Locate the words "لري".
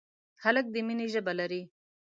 1.39-1.61